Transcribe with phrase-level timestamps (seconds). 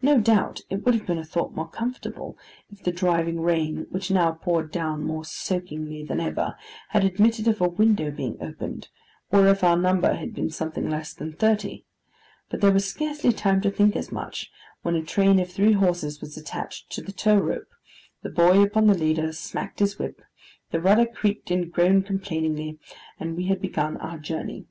[0.00, 2.38] No doubt it would have been a thought more comfortable
[2.72, 6.56] if the driving rain, which now poured down more soakingly than ever,
[6.88, 8.88] had admitted of a window being opened,
[9.30, 11.84] or if our number had been something less than thirty;
[12.48, 14.50] but there was scarcely time to think as much,
[14.80, 17.68] when a train of three horses was attached to the tow rope,
[18.22, 20.22] the boy upon the leader smacked his whip,
[20.70, 22.78] the rudder creaked and groaned complainingly,
[23.18, 24.64] and we had begun our journey.